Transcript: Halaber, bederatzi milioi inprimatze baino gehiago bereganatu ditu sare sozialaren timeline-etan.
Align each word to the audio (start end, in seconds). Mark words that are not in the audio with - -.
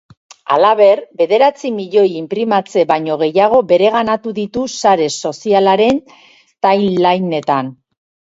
Halaber, 0.53 1.01
bederatzi 1.19 1.69
milioi 1.73 2.07
inprimatze 2.21 2.85
baino 2.93 3.17
gehiago 3.23 3.59
bereganatu 3.73 4.33
ditu 4.39 4.65
sare 4.79 5.09
sozialaren 5.27 5.99
timeline-etan. 6.67 7.71